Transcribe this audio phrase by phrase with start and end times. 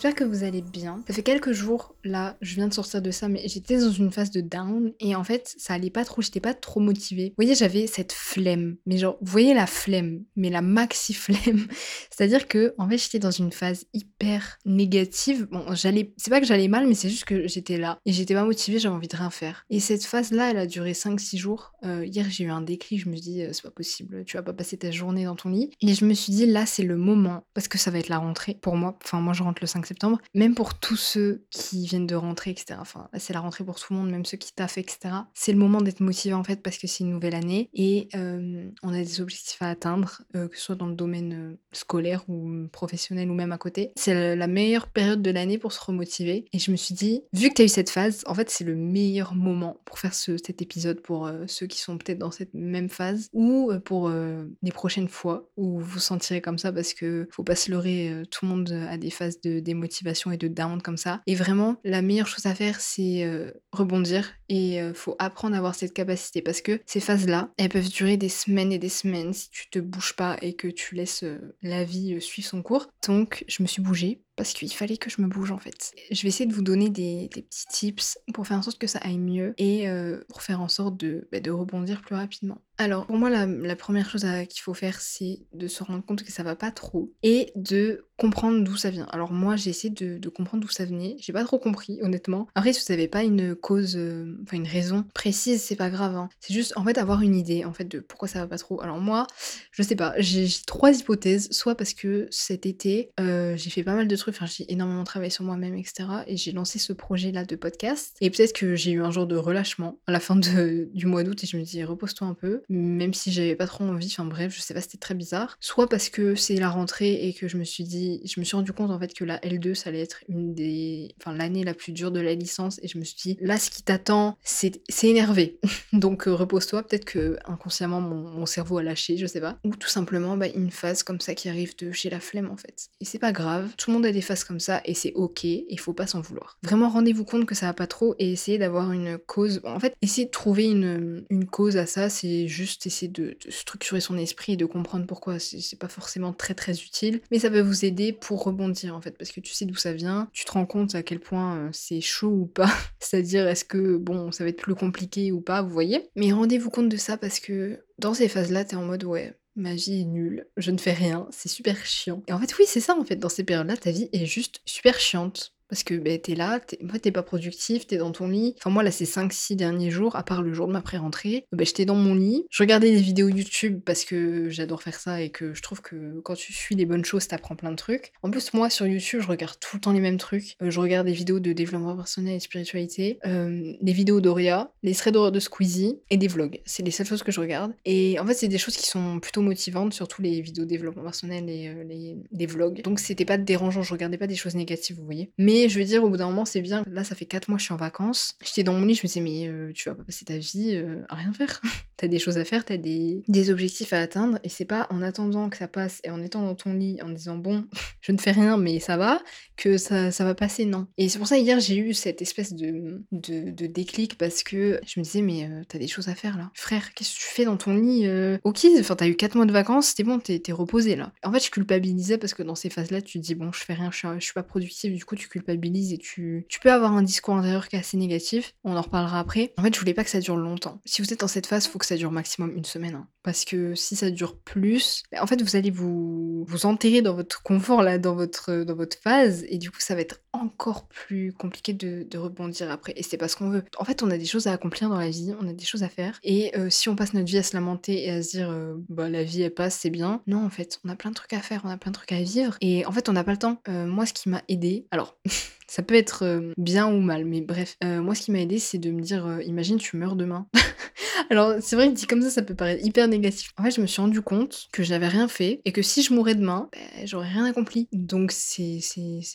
[0.00, 1.04] j'espère que vous allez bien.
[1.06, 4.10] Ça fait quelques jours, là, je viens de sortir de ça, mais j'étais dans une
[4.10, 7.28] phase de down et en fait, ça allait pas trop, j'étais pas trop motivée.
[7.28, 11.66] Vous voyez, j'avais cette flemme, mais genre, vous voyez la flemme, mais la maxi flemme.
[12.10, 15.46] C'est-à-dire que, en fait, j'étais dans une phase hyper négative.
[15.50, 18.32] Bon, j'allais, c'est pas que j'allais mal, mais c'est juste que j'étais là et j'étais
[18.32, 19.66] pas motivée, j'avais envie de rien faire.
[19.68, 21.72] Et cette phase-là, elle a duré 5-6 jours.
[21.84, 24.42] Euh, hier, j'ai eu un déclic, je me dit, euh, c'est pas possible, tu vas
[24.42, 25.68] pas passer ta journée dans ton lit.
[25.82, 28.16] Et je me suis dit, là, c'est le moment, parce que ça va être la
[28.16, 28.98] rentrée pour moi.
[29.04, 29.89] Enfin, moi, je rentre le 5
[30.34, 32.78] Même pour tous ceux qui viennent de rentrer, etc.
[32.80, 35.14] Enfin, c'est la rentrée pour tout le monde, même ceux qui taffent, etc.
[35.34, 38.70] C'est le moment d'être motivé, en fait, parce que c'est une nouvelle année et euh,
[38.82, 42.24] on a des objectifs à atteindre, euh, que ce soit dans le domaine euh, scolaire
[42.28, 43.92] ou professionnel ou même à côté.
[43.96, 46.44] C'est la, meilleure période de l'année pour se remotiver.
[46.52, 48.64] Et je me suis dit, vu que tu as eu cette phase, en fait, c'est
[48.64, 52.52] le meilleur moment pour faire ce- cet épisode pour ceux qui sont peut-être dans cette
[52.52, 57.28] même phase ou pour les prochaines fois où vous vous sentirez comme ça parce que
[57.30, 60.82] faut pas se leurrer, tout le monde a des phases de démotivation et de down
[60.82, 61.22] comme ça.
[61.26, 65.58] Et vraiment, la meilleure chose à faire, c'est euh, rebondir et euh, faut apprendre à
[65.58, 69.32] avoir cette capacité parce que ces phases-là, elles peuvent durer des semaines et des semaines
[69.32, 72.62] si tu te bouges pas et que tu laisses euh, la vie euh, suivre son
[72.62, 72.88] cours.
[73.06, 75.92] Donc, je me suis bougée parce qu'il fallait que je me bouge en fait.
[76.10, 78.98] Je vais essayer de vous donner des, petits tips pour faire en sorte que ça
[79.00, 82.58] aille mieux et euh, pour faire en sorte de, bah, de rebondir plus rapidement.
[82.78, 86.32] Alors pour moi la, première chose qu'il faut faire c'est de se rendre compte que
[86.32, 89.06] ça va pas trop et de comprendre d'où ça vient.
[89.10, 92.48] Alors moi j'ai essayé de, comprendre d'où ça venait, j'ai pas trop compris honnêtement.
[92.54, 96.16] Après si vous n'avez pas une cause, euh, enfin une raison précise c'est pas grave.
[96.16, 96.30] hein.
[96.40, 98.80] C'est juste en fait avoir une idée en fait de pourquoi ça va pas trop.
[98.80, 99.26] Alors moi
[99.72, 101.48] je sais pas, j'ai j'ai trois hypothèses.
[101.50, 105.04] Soit parce que cet été, euh, j'ai fait pas mal de trucs, enfin j'ai énormément
[105.04, 106.08] travaillé sur moi-même, etc.
[106.26, 108.16] Et j'ai lancé ce projet-là de podcast.
[108.20, 111.42] Et peut-être que j'ai eu un genre de relâchement à la fin du mois d'août
[111.44, 114.06] et je me dis repose-toi un peu, même si j'avais pas trop envie.
[114.06, 115.56] Enfin bref, je sais pas, c'était très bizarre.
[115.60, 118.56] Soit parce que c'est la rentrée et que je me suis dit, je me suis
[118.56, 121.74] rendu compte en fait que la L2 ça allait être une des, enfin l'année la
[121.74, 124.80] plus dure de la licence et je me suis dit là ce qui t'attend c'est
[125.04, 125.58] énervé.
[125.92, 129.58] Donc euh, repose-toi, peut-être que inconsciemment mon, cerveau a lâché, je sais pas.
[129.64, 132.56] Ou tout simplement bah, une phase comme ça qui arrive de chez la flemme en
[132.56, 132.88] fait.
[133.00, 135.44] Et c'est pas grave, tout le monde a des phases comme ça et c'est ok,
[135.44, 136.58] il faut pas s'en vouloir.
[136.62, 139.60] Vraiment rendez-vous compte que ça va pas trop et essayez d'avoir une cause.
[139.64, 144.00] En fait, essayez de trouver une, cause à ça, c'est juste essayer de, de structurer
[144.00, 145.38] son esprit et de comprendre pourquoi.
[145.38, 149.16] C'est pas forcément très très utile, mais ça peut vous aider pour rebondir en fait,
[149.16, 151.68] parce que tu sais d'où ça vient, tu te rends compte à quel point euh,
[151.72, 152.70] c'est chaud ou pas,
[153.00, 156.08] c'est-à-dire est-ce que bon, ça va être plus compliqué ou pas, vous voyez.
[156.16, 159.74] Mais rendez-vous compte de ça parce que dans ces phases-là, t'es en mode ouais, ma
[159.74, 162.22] vie est nulle, je ne fais rien, c'est super chiant.
[162.26, 164.60] Et en fait, oui, c'est ça en fait, dans ces périodes-là, ta vie est juste
[164.64, 165.54] super chiante.
[165.70, 168.54] Parce que ben, t'es là, t'es, t'es pas productif, t'es dans ton lit.
[168.58, 171.64] Enfin, moi, là, ces 5-6 derniers jours, à part le jour de ma pré-rentrée, ben,
[171.64, 172.44] j'étais dans mon lit.
[172.50, 176.20] Je regardais des vidéos YouTube parce que j'adore faire ça et que je trouve que
[176.24, 178.12] quand tu suis les bonnes choses, t'apprends plein de trucs.
[178.22, 180.56] En plus, moi, sur YouTube, je regarde tout le temps les mêmes trucs.
[180.62, 184.94] Euh, je regarde des vidéos de développement personnel et spiritualité, euh, des vidéos d'Oria, les
[184.94, 186.60] threads d'horreur de Squeezie et des vlogs.
[186.64, 187.72] C'est les seules choses que je regarde.
[187.84, 191.02] Et en fait, c'est des choses qui sont plutôt motivantes, surtout les vidéos de développement
[191.02, 192.82] personnel et euh, les, des vlogs.
[192.82, 195.30] Donc, c'était pas dérangeant, je regardais pas des choses négatives, vous voyez.
[195.38, 196.82] Mais je veux dire, au bout d'un moment, c'est bien.
[196.86, 198.36] Là, ça fait 4 mois que je suis en vacances.
[198.44, 200.74] J'étais dans mon lit, je me disais, mais euh, tu vas pas passer ta vie
[200.74, 201.60] euh, à rien faire.
[202.00, 204.38] t'as des choses à faire, t'as des, des objectifs à atteindre.
[204.42, 207.10] Et c'est pas en attendant que ça passe et en étant dans ton lit, en
[207.10, 207.66] disant, bon,
[208.00, 209.20] je ne fais rien, mais ça va,
[209.56, 210.86] que ça, ça va passer, non.
[210.96, 214.80] Et c'est pour ça, hier, j'ai eu cette espèce de, de, de déclic parce que
[214.86, 216.50] je me disais, mais euh, t'as des choses à faire là.
[216.54, 218.38] Frère, qu'est-ce que tu fais dans ton lit euh?
[218.44, 221.12] Ok, enfin, t'as eu 4 mois de vacances, c'était bon, t'es reposé là.
[221.22, 223.74] En fait, je culpabilisais parce que dans ces phases-là, tu te dis, bon, je fais
[223.74, 226.72] rien, je suis, je suis pas productive, du coup, tu culpabilises et tu, tu peux
[226.72, 228.54] avoir un discours intérieur qui est assez négatif.
[228.64, 229.52] On en reparlera après.
[229.58, 230.80] En fait, je voulais pas que ça dure longtemps.
[230.86, 232.94] Si vous êtes dans cette phase, faut que ça dure maximum une semaine.
[232.94, 233.06] hein.
[233.22, 237.14] Parce que si ça dure plus, bah, en fait, vous allez vous, vous enterrer dans
[237.14, 239.44] votre confort, là, dans votre, dans votre phase.
[239.48, 242.94] Et du coup, ça va être encore plus compliqué de, de rebondir après.
[242.96, 243.62] Et c'est pas ce qu'on veut.
[243.76, 245.82] En fait, on a des choses à accomplir dans la vie, on a des choses
[245.82, 246.18] à faire.
[246.22, 248.74] Et euh, si on passe notre vie à se lamenter et à se dire, euh,
[248.88, 250.22] bah, la vie, elle passe, c'est bien.
[250.26, 252.12] Non, en fait, on a plein de trucs à faire, on a plein de trucs
[252.12, 252.56] à vivre.
[252.62, 253.60] Et en fait, on n'a pas le temps.
[253.68, 255.18] Euh, moi, ce qui m'a aidé, alors.
[255.72, 257.76] Ça peut être euh, bien ou mal, mais bref.
[257.84, 260.48] Euh, moi, ce qui m'a aidé, c'est de me dire, euh, imagine, tu meurs demain.
[261.30, 263.52] Alors, c'est vrai que dit comme ça, ça peut paraître hyper négatif.
[263.56, 266.02] En fait, je me suis rendu compte que je n'avais rien fait et que si
[266.02, 267.86] je mourais demain, ben, j'aurais rien accompli.
[267.92, 268.80] Donc, c'est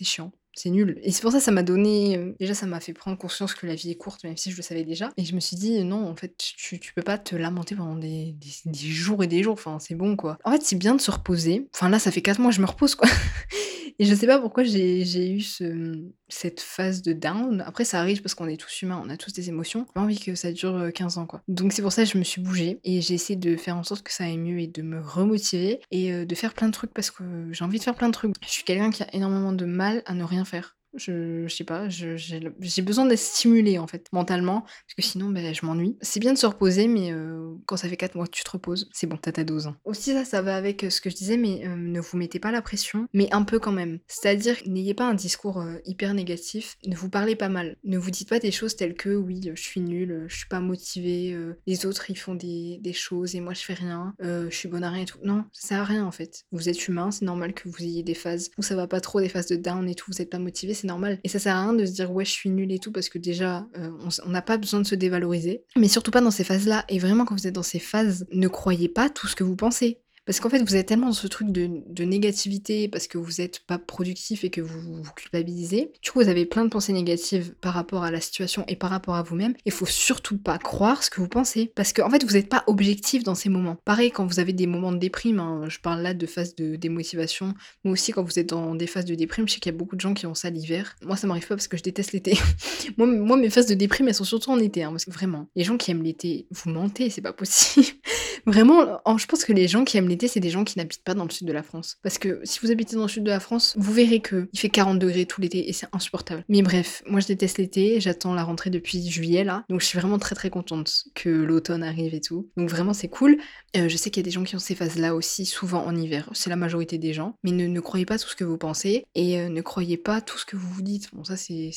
[0.04, 0.34] chiant.
[0.58, 1.00] C'est nul.
[1.04, 2.34] Et c'est pour ça que ça m'a donné.
[2.40, 4.62] déjà, ça m'a fait prendre conscience que la vie est courte, même si je le
[4.64, 5.12] savais déjà.
[5.16, 7.96] Et je me suis dit, non, en fait, tu, tu peux pas te lamenter pendant
[7.96, 9.54] des, des- des jours et des jours.
[9.54, 10.38] Enfin, c'est bon, quoi.
[10.44, 11.68] En fait, c'est bien de se reposer.
[11.74, 13.08] Enfin, là, ça fait 4 mois je me repose, quoi.
[14.00, 17.62] Et je sais pas pourquoi j'ai eu ce, cette phase de down.
[17.66, 19.86] Après, ça arrive parce qu'on est tous humains, on a tous des émotions.
[19.96, 21.42] J'ai envie que ça dure 15 ans, quoi.
[21.48, 23.84] Donc c'est pour ça que je me suis bougée et j'ai essayé de faire en
[23.84, 26.94] sorte que ça aille mieux et de me remotiver et de faire plein de trucs
[26.94, 28.34] parce que j'ai envie de faire plein de trucs.
[28.44, 30.76] Je suis quelqu'un qui a énormément de mal à ne rien faire.
[30.96, 35.66] Je, sais pas, j'ai besoin d'être stimulée en fait, mentalement, parce que sinon ben, je
[35.66, 35.98] m'ennuie.
[36.02, 38.52] C'est bien de se reposer, mais euh, quand ça fait 4 mois que tu te
[38.52, 39.68] reposes, c'est bon, t'as ta dose.
[39.68, 39.78] Hein.
[39.86, 42.40] Aussi, ça, ça va avec euh, ce que je disais, mais euh, ne vous mettez
[42.40, 44.00] pas la pression, mais un peu quand même.
[44.08, 47.78] C'est-à-dire, n'ayez pas un discours hyper négatif, ne vous parlez pas mal.
[47.84, 50.60] Ne vous dites pas des choses telles que oui, je suis nulle, je suis pas
[50.60, 51.38] motivée,
[51.68, 54.84] les autres ils font des, des, choses et moi je fais rien, je suis bonne
[54.84, 55.20] à rien et tout.
[55.24, 56.46] Non, ça sert à rien en fait.
[56.52, 59.20] Vous êtes humain, c'est normal que vous ayez des phases où ça va pas trop,
[59.20, 61.20] des phases de down et tout, vous êtes pas motivé, normal.
[61.24, 63.10] Et ça sert à rien de se dire ouais je suis nulle et tout parce
[63.10, 63.92] que déjà euh,
[64.26, 65.64] on n'a pas besoin de se dévaloriser.
[65.76, 66.86] Mais surtout pas dans ces phases-là.
[66.90, 69.56] Et vraiment quand vous êtes dans ces phases, ne croyez pas tout ce que vous
[69.56, 70.02] pensez.
[70.26, 73.60] Parce qu'en fait, vous êtes tellement dans ce truc de, négativité parce que vous n'êtes
[73.60, 75.92] pas productif et que vous vous culpabilisez.
[76.02, 78.90] Du coup, vous avez plein de pensées négatives par rapport à la situation et par
[78.90, 79.54] rapport à vous-même.
[79.66, 81.72] Il faut surtout pas croire ce que vous pensez.
[81.76, 83.78] Parce qu'en en fait, vous n'êtes pas objectif dans ces moments.
[83.86, 86.76] Pareil, quand vous avez des moments de déprime, hein, je parle là de phases de
[86.76, 89.76] démotivation, mais aussi quand vous êtes dans des phases de déprime, je sais qu'il y
[89.76, 90.96] a beaucoup de gens qui ont ça l'hiver.
[91.04, 92.38] Moi, ça m'arrive pas parce que je déteste l'été.
[92.98, 94.84] moi, moi, mes phases de déprime, elles sont surtout en été.
[94.84, 97.88] Hein, parce que vraiment, les gens qui aiment l'été, vous mentez, c'est pas possible.
[98.46, 101.14] vraiment, je pense que les gens qui aiment l'été, c'est des gens qui n'habitent pas
[101.14, 101.98] dans le sud de la France.
[102.04, 104.60] Parce que si vous habitez dans le sud de la France, vous verrez que il
[104.60, 106.44] fait 40 degrés tout l'été et c'est insupportable.
[106.50, 110.00] Mais bref, moi je déteste l'été, j'attends la rentrée depuis juillet là, donc je suis
[110.00, 112.50] vraiment très très contente que l'automne arrive et tout.
[112.58, 113.38] Donc vraiment c'est cool.
[113.76, 115.86] Euh, je sais qu'il y a des gens qui ont ces phases là aussi, souvent
[115.86, 117.36] en hiver, c'est la majorité des gens.
[117.44, 120.38] Mais ne, croyez pas tout ce que vous pensez et euh, ne croyez pas tout
[120.38, 121.14] ce que vous vous dites.
[121.14, 121.72] Bon ça c'est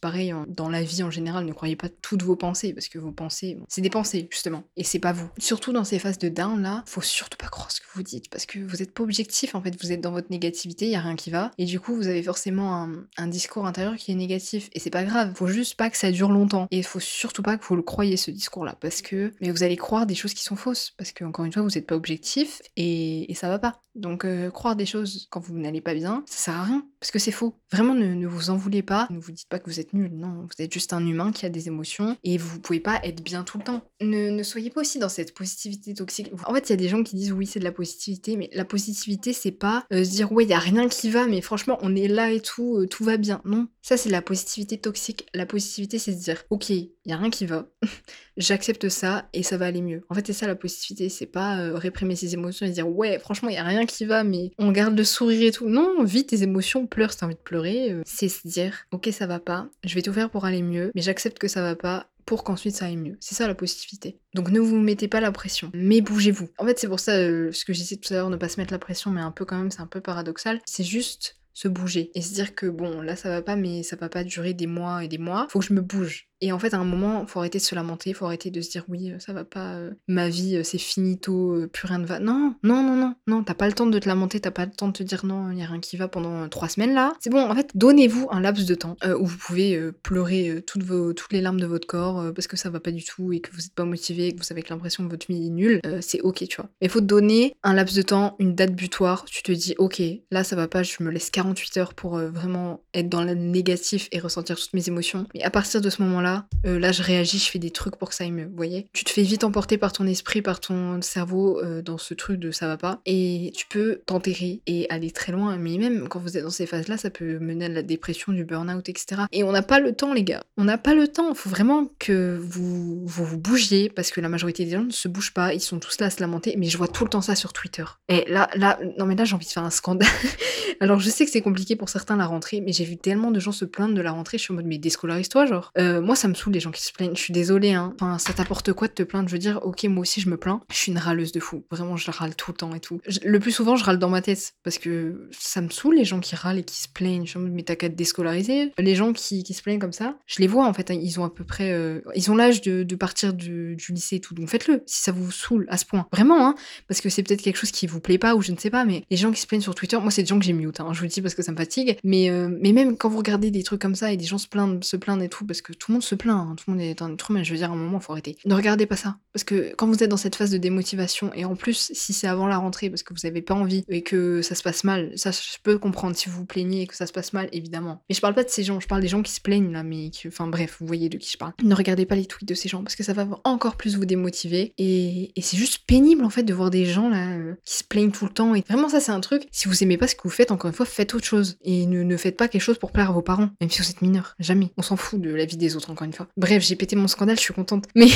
[0.00, 3.12] pareil dans la vie en général, ne croyez pas toutes vos pensées parce que vos
[3.12, 5.28] pensées, c'est des pensées justement et c'est pas vous.
[5.38, 8.46] Surtout dans ces phases de down là, faut surtout pas croire ce vous dites parce
[8.46, 11.00] que vous n'êtes pas objectif en fait, vous êtes dans votre négativité, il y a
[11.00, 11.50] rien qui va.
[11.58, 14.68] Et du coup vous avez forcément un, discours intérieur qui est négatif.
[14.72, 16.66] Et c'est pas grave, faut juste pas que ça dure longtemps.
[16.70, 19.50] Et il faut surtout pas que vous le croyez ce discours là parce que mais
[19.50, 20.92] vous allez croire des choses qui sont fausses.
[20.96, 23.80] Parce que encore une fois vous n'êtes pas objectif et, et, ça va pas.
[23.94, 27.10] Donc euh, croire des choses quand vous n'allez pas bien, ça sert à rien parce
[27.10, 27.56] que c'est faux.
[27.72, 30.46] Vraiment ne, vous en voulez pas, ne vous dites pas que vous êtes nul, non,
[30.46, 33.42] vous êtes juste un humain qui a des émotions et vous pouvez pas être bien
[33.42, 33.82] tout le temps.
[34.00, 36.30] Ne, ne soyez pas aussi dans cette positivité toxique.
[36.46, 38.50] En fait, il y a des gens qui disent oui, c'est de la positivité, mais
[38.52, 41.40] la positivité, c'est pas euh, se dire ouais, il y a rien qui va, mais
[41.40, 43.42] franchement, on est là et tout, euh, tout va bien.
[43.44, 45.26] Non, ça c'est la positivité toxique.
[45.34, 46.72] La positivité, c'est se dire ok,
[47.04, 47.66] il y a rien qui va,
[48.36, 50.04] j'accepte ça et ça va aller mieux.
[50.08, 53.18] En fait, c'est ça la positivité, c'est pas euh, réprimer ses émotions et dire ouais,
[53.18, 55.68] franchement, il y a rien qui va, mais on garde le sourire et tout.
[55.68, 57.96] Non, vis tes émotions, pleure si t'as envie de pleurer.
[58.04, 61.02] c'est se dire ok, ça va pas, je vais tout faire pour aller mieux, mais
[61.02, 63.16] j'accepte que ça va pas pour qu'ensuite ça aille mieux.
[63.20, 64.18] C'est ça la positivité.
[64.34, 66.48] Donc ne vous mettez pas la pression, mais bougez-vous.
[66.58, 68.48] En fait, c'est pour ça euh, ce que j'ai dit tout à l'heure, ne pas
[68.48, 70.60] se mettre la pression, mais un peu quand même, c'est un peu paradoxal.
[70.64, 73.96] C'est juste se bouger et se dire que bon, là ça va pas, mais ça
[73.96, 75.46] va pas durer des mois et des mois.
[75.50, 76.28] Faut que je me bouge.
[76.42, 78.68] Et en fait, à un moment, faut arrêter de se lamenter, faut arrêter de se
[78.68, 82.04] dire oui, euh, ça va pas, euh, ma vie, euh, c'est finito, plus rien ne
[82.04, 82.18] va.
[82.18, 84.72] Non, non, non, non, non, t'as pas le temps de te lamenter, t'as pas le
[84.72, 87.12] temps de te dire non, il y a rien qui va pendant trois semaines là.
[87.20, 91.12] C'est bon, en fait, donnez-vous un laps de temps où vous pouvez pleurer toutes, vos,
[91.12, 93.52] toutes les larmes de votre corps parce que ça va pas du tout et que
[93.52, 95.80] vous êtes pas motivé et que vous avez l'impression que votre vie est nulle.
[96.00, 96.68] c'est ok, tu vois.
[96.80, 99.24] Mais faut donner un laps de temps, une date butoir.
[99.26, 100.02] Tu te dis, ok,
[100.32, 104.08] là ça va pas, je me laisse 48 heures pour vraiment être dans le négatif
[104.10, 105.26] et ressentir toutes mes émotions.
[105.34, 106.31] Mais à partir de ce moment-là,
[106.66, 108.88] euh, là je réagis, je fais des trucs pour que ça aille mieux, vous voyez
[108.92, 112.38] Tu te fais vite emporter par ton esprit, par ton cerveau euh, dans ce truc
[112.38, 116.20] de ça va pas, et tu peux t'enterrer et aller très loin, mais même quand
[116.20, 119.22] vous êtes dans ces phases-là, ça peut mener à la dépression, du burn-out, etc.
[119.32, 121.90] Et on n'a pas le temps, les gars, on n'a pas le temps, faut vraiment
[121.98, 125.54] que vous, vous, vous bougiez, parce que la majorité des gens ne se bougent pas,
[125.54, 127.52] ils sont tous là à se lamenter, mais je vois tout le temps ça sur
[127.52, 127.84] Twitter.
[128.08, 130.08] Et là, là, non mais là j'ai envie de faire un scandale.
[130.80, 133.40] Alors je sais que c'est compliqué pour certains la rentrée, mais j'ai vu tellement de
[133.40, 135.72] gens se plaindre de la rentrée, je suis en mode mais déscolarise-toi genre.
[135.78, 137.16] Euh, moi ça me saoule les gens qui se plaignent.
[137.16, 137.92] Je suis désolée, hein.
[137.96, 139.28] Enfin, ça t'apporte quoi de te plaindre?
[139.28, 140.60] Je veux dire, ok, moi aussi je me plains.
[140.70, 141.64] Je suis une râleuse de fou.
[141.70, 143.00] Vraiment, je râle tout le temps et tout.
[143.24, 146.20] le plus souvent, je râle dans ma tête parce que ça me saoule les gens
[146.20, 147.26] qui râlent et qui se plaignent.
[147.26, 148.72] Je me dis, mais t'as qu'à te déscolariser.
[148.78, 150.90] Les gens qui, qui, se plaignent comme ça, je les vois en fait.
[150.90, 150.98] Hein.
[151.00, 151.72] ils ont à peu près.
[151.72, 154.34] Euh, ils ont l'âge de, partir du, lycée et tout.
[154.34, 156.06] Donc faites-le si ça vous saoule à ce point.
[156.12, 156.54] Vraiment, hein.
[156.86, 158.84] Parce que c'est peut-être quelque chose qui vous plaît pas ou je ne sais pas.
[158.84, 160.78] Mais les gens qui se plaignent sur Twitter, moi, c'est des gens que j'ai mute.
[160.78, 161.96] Je vous le dis parce que ça me fatigue.
[162.04, 164.46] Mais, euh, mais même quand vous regardez des trucs comme ça et des gens se
[164.46, 166.74] plaignent, se plaignent et tout, parce que tout le monde se plaint, hein, tout le
[166.74, 168.36] monde est un être humain, je veux dire, à un moment, faut arrêter.
[168.44, 169.16] Ne regardez pas ça.
[169.32, 172.26] Parce que quand vous êtes dans cette phase de démotivation, et en plus, si c'est
[172.26, 175.12] avant la rentrée, parce que vous avez pas envie et que ça se passe mal,
[175.16, 178.02] ça, je peux comprendre si vous vous plaignez et que ça se passe mal, évidemment.
[178.08, 179.82] Mais je parle pas de ces gens, je parle des gens qui se plaignent là,
[179.82, 181.52] mais que, enfin bref, vous voyez de qui je parle.
[181.62, 184.04] Ne regardez pas les tweets de ces gens parce que ça va encore plus vous
[184.04, 184.74] démotiver.
[184.78, 188.12] Et, c'est juste pénible en fait de voir des gens là euh, qui se plaignent
[188.12, 188.54] tout le temps.
[188.54, 189.42] Et vraiment, ça, c'est un truc.
[189.50, 191.56] Si vous aimez pas ce que vous faites, encore une fois, faites autre chose.
[191.62, 194.02] Et ne, faites pas quelque chose pour plaire à vos parents, même si vous êtes
[194.02, 194.34] mineur.
[194.38, 194.72] Jamais.
[194.76, 196.28] On s'en fout de la vie des autres, encore une fois.
[196.36, 197.86] Bref, j'ai pété mon scandale, je suis contente.
[197.94, 198.08] Mais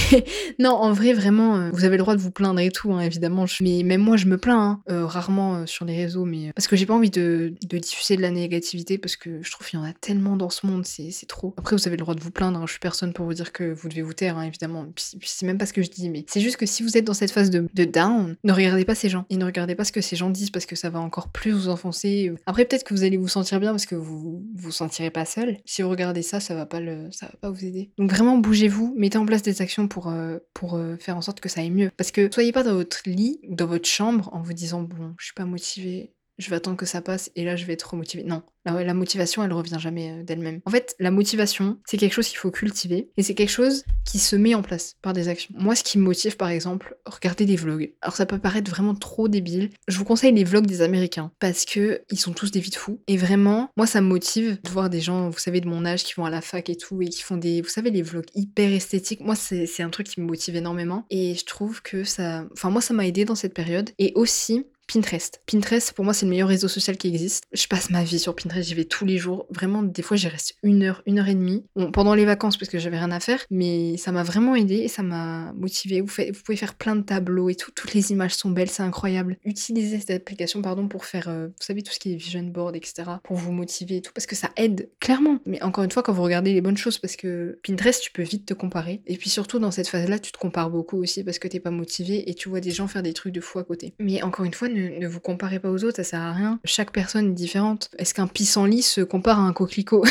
[0.59, 3.01] non, en vrai, vraiment, euh, vous avez le droit de vous plaindre et tout, hein,
[3.01, 3.47] évidemment.
[3.61, 6.77] Mais même moi, je me plains, hein, euh, rarement sur les réseaux, mais parce que
[6.77, 9.85] j'ai pas envie de, diffuser de la négativité, parce que je trouve qu'il y en
[9.85, 11.55] a tellement dans ce monde, c'est trop.
[11.57, 13.53] Après, vous avez le droit de vous plaindre, hein, je suis personne pour vous dire
[13.53, 14.87] que vous devez vous taire, évidemment.
[14.95, 17.05] Puis, c'est même pas ce que je dis, mais c'est juste que si vous êtes
[17.05, 19.25] dans cette phase de, de down, ne regardez pas ces gens.
[19.31, 21.53] Et ne regardez pas ce que ces gens disent, parce que ça va encore plus
[21.53, 22.33] vous enfoncer.
[22.47, 25.59] Après, peut-être que vous allez vous sentir bien parce que vous vous sentirez pas seul.
[25.65, 27.66] Si vous regardez ça, ça va pas le, ça va pas vous
[27.99, 31.49] Donc vraiment, bougez-vous, mettez en place des actions pour, euh, euh, faire en sorte que
[31.49, 31.91] ça aille mieux.
[31.97, 35.27] Parce que soyez pas dans votre lit, dans votre chambre, en vous disant bon, je
[35.27, 38.25] suis pas motivée, je vais attendre que ça passe et là je vais être remotivée.
[38.25, 40.61] Non, la, motivation, elle revient jamais euh, d'elle-même.
[40.65, 44.19] En fait, la motivation, c'est quelque chose qu'il faut cultiver et c'est quelque chose qui
[44.19, 45.55] se met en place par des actions.
[45.57, 47.93] Moi, ce qui me motive, par exemple, regarder des vlogs.
[48.03, 49.71] Alors, ça peut paraître vraiment trop débile.
[49.89, 52.77] Je vous conseille les vlogs des Américains parce que ils sont tous des vies de
[52.77, 53.01] fous.
[53.07, 56.05] Et vraiment, moi, ça me motive de voir des gens, vous savez, de mon âge
[56.05, 58.27] qui vont à la fac et tout et qui font des, vous savez, les vlogs
[58.35, 59.21] hyper esthétiques.
[59.21, 62.81] Moi, c'est un truc qui me motive énormément et je trouve que ça, enfin, moi,
[62.81, 63.91] ça m'a aidé dans cette période.
[63.99, 65.41] Et aussi, Pinterest.
[65.47, 67.45] Pinterest, pour moi, c'est le meilleur réseau social qui existe.
[67.53, 69.47] Je passe ma vie sur Pinterest, j'y vais tous les jours.
[69.51, 71.65] Vraiment, des fois, j'y reste une heure, une heure et demie.
[71.75, 74.77] Bon, pendant les vacances, parce que j'avais rien à faire, mais ça m'a vraiment aidé
[74.77, 76.01] et ça m'a motivé.
[76.01, 76.13] Vous,
[76.45, 77.71] pouvez faire plein de tableaux et tout.
[77.75, 79.39] Toutes les images sont belles, c'est incroyable.
[79.45, 82.77] Utilisez cette application, pardon, pour faire, euh, vous savez, tout ce qui est vision board,
[82.77, 83.11] etc.
[83.25, 85.39] Pour vous motiver et tout, parce que ça aide, clairement.
[85.47, 88.23] Mais encore une fois, quand vous regardez les bonnes choses, parce que Pinterest, tu peux
[88.23, 89.03] vite te comparer.
[89.07, 91.71] Et puis surtout, dans cette phase-là, tu te compares beaucoup aussi parce que t'es pas
[91.71, 93.95] motivé et tu vois des gens faire des trucs de fou à côté.
[93.99, 96.61] Mais encore une fois, ne, vous comparez pas aux autres, ça sert à rien.
[96.65, 97.91] Chaque personne est différente.
[97.99, 100.05] Est-ce qu'un pissenlit se compare à un coquelicot?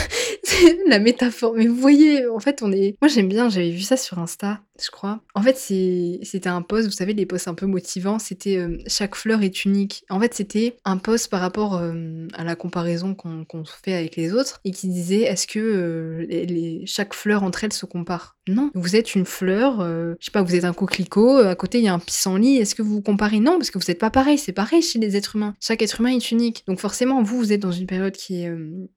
[0.88, 1.54] La métaphore.
[1.56, 2.96] Mais vous voyez, en fait, on est.
[3.02, 5.22] Moi, j'aime bien, j'avais vu ça sur Insta je crois.
[5.34, 9.16] En fait, c'était un post, vous savez, les posts un peu motivants, c'était euh, chaque
[9.16, 10.04] fleur est unique.
[10.10, 13.46] En fait, c'était un post par rapport euh, à la comparaison qu'on
[13.84, 17.86] fait avec les autres et qui disait est-ce que euh, chaque fleur entre elles se
[17.86, 18.36] compare?
[18.48, 18.70] Non.
[18.76, 21.88] Vous êtes une fleur, je sais pas, vous êtes un coquelicot, à côté il y
[21.88, 23.40] a un pissenlit, est-ce que vous vous comparez?
[23.40, 25.56] Non, parce que vous n'êtes pas pareil, c'est pareil chez les êtres humains.
[25.60, 26.64] Chaque être humain est unique.
[26.68, 28.54] Donc forcément, vous, vous êtes dans une période qui est,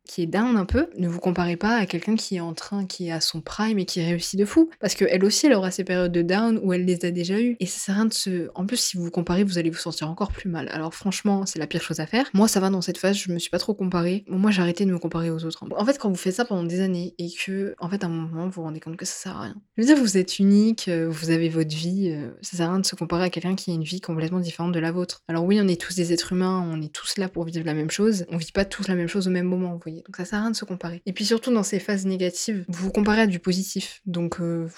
[0.07, 0.89] qui down un peu.
[0.99, 3.79] Ne vous comparez pas à quelqu'un qui est en train, qui est à son prime
[3.79, 4.71] et qui réussit de fou.
[4.81, 7.57] Parce qu'elle aussi, elle aura ces périodes de down où elle les a déjà eues.
[7.61, 8.49] Et ça sert à rien de se.
[8.55, 10.69] En plus, si vous vous comparez, vous allez vous sentir encore plus mal.
[10.73, 12.29] Alors, franchement, c'est la pire chose à faire.
[12.35, 14.25] Moi, ça va dans cette phase, je me suis pas trop comparée.
[14.29, 15.65] moi, j'ai arrêté de me comparer aux autres.
[15.77, 18.11] En fait, quand vous faites ça pendant des années et que, en fait, à un
[18.11, 19.57] moment, vous vous rendez compte que ça sert à rien.
[19.77, 22.71] Je veux dire, vous êtes unique, euh, vous avez votre vie, euh, ça sert à
[22.71, 25.23] rien de se comparer à quelqu'un qui a une vie complètement différente de la vôtre.
[25.29, 27.75] Alors, oui, on est tous des êtres humains, on est tous là pour vivre la
[27.75, 28.27] même chose.
[28.31, 30.03] On vit pas tous la même chose au même moment, vous voyez.
[30.07, 31.03] Donc, ça sert à rien de se comparer.
[31.07, 34.01] Et puis, surtout, dans ces phases négatives, vous vous comparez à du positif.
[34.07, 34.69] Donc, euh,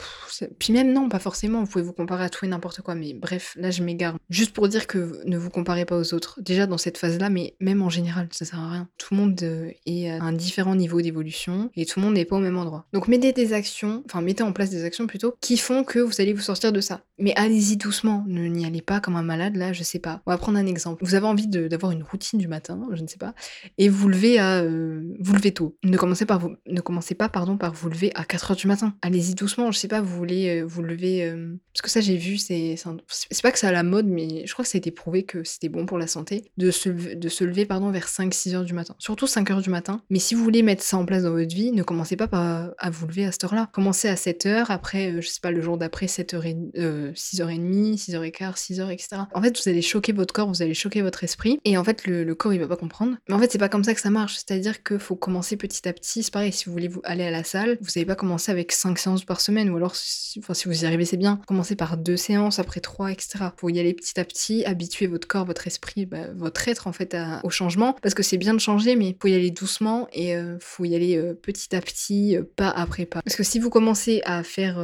[0.58, 3.14] puis même, non, pas forcément, vous pouvez vous comparer à tout et n'importe quoi, mais
[3.14, 4.16] bref, là je m'égare.
[4.28, 7.54] Juste pour dire que ne vous comparez pas aux autres, déjà dans cette phase-là, mais
[7.60, 8.88] même en général, ça sert à rien.
[8.98, 12.24] Tout le monde euh, est à un différent niveau d'évolution et tout le monde n'est
[12.24, 12.86] pas au même endroit.
[12.92, 16.20] Donc mettez des actions, enfin mettez en place des actions plutôt, qui font que vous
[16.20, 17.02] allez vous sortir de ça.
[17.18, 20.22] Mais allez-y doucement, ne n'y allez pas comme un malade, là, je sais pas.
[20.26, 21.04] On va prendre un exemple.
[21.04, 23.34] Vous avez envie d'avoir une routine du matin, je ne sais pas,
[23.78, 24.62] et vous levez à...
[24.62, 25.76] Euh, vous levez tôt.
[25.84, 28.94] Ne commencez, par ne commencez pas pardon, par vous lever à 4h du matin.
[29.02, 31.32] Allez-y doucement, je sais pas, vous voulez vous lever
[31.72, 32.74] parce que ça, j'ai vu, c'est
[33.08, 35.22] c'est pas que c'est à la mode, mais je crois que ça a été prouvé
[35.22, 38.64] que c'était bon pour la santé de se, de se lever pardon, vers 5-6 heures
[38.64, 38.94] du matin.
[38.98, 40.02] Surtout 5 heures du matin.
[40.10, 42.70] Mais si vous voulez mettre ça en place dans votre vie, ne commencez pas par,
[42.76, 43.68] à vous lever à cette heure-là.
[43.72, 47.96] Commencez à 7 heures, après, euh, je sais pas, le jour d'après, 7h30, euh, 6h30,
[47.96, 49.22] 6h15, 6h, etc.
[49.34, 51.60] En fait, vous allez choquer votre corps, vous allez choquer votre esprit.
[51.64, 53.16] Et en fait, le, corps, il va pas comprendre.
[53.28, 54.36] Mais en fait, c'est pas comme ça que ça marche.
[54.36, 56.22] C'est-à-dire qu'il faut commencer petit à petit.
[56.30, 58.70] C'est pareil, si vous voulez vous aller à la salle, vous n'allez pas commencer avec
[58.70, 59.68] 5 séances par semaine.
[59.68, 61.40] Ou alors, si, enfin, si vous y arrivez, c'est bien.
[61.48, 63.46] Commencez par deux séances, après trois, etc.
[63.56, 66.92] Faut y aller petit à petit, habituer votre corps, votre esprit, bah, votre être en
[66.92, 70.36] fait au changement, parce que c'est bien de changer, mais faut y aller doucement et
[70.36, 73.22] euh, faut y aller euh, petit à petit, euh, pas après pas.
[73.22, 74.78] Parce que si vous commencez à faire,